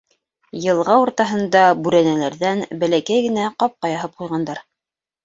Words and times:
Йылға 0.59 0.93
уртаһында 1.01 1.61
бүрәнәләрҙән 1.87 2.63
бәләкәй 2.85 3.21
генә 3.27 3.45
ҡапҡа 3.61 3.93
яһап 3.93 4.17
ҡуйғандар. 4.23 4.65